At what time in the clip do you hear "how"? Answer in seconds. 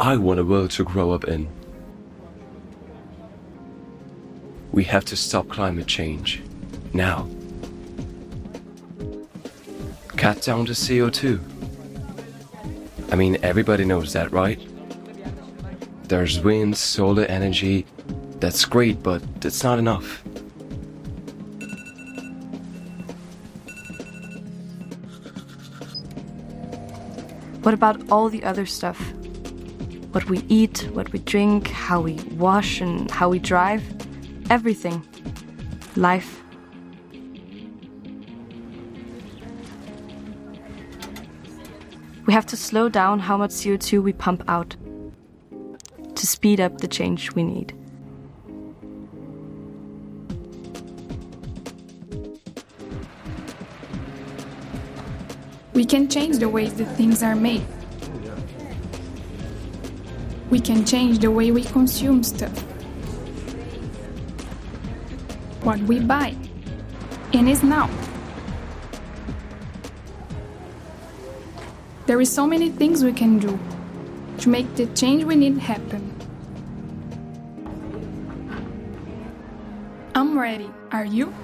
31.68-32.00, 33.10-33.28, 43.20-43.36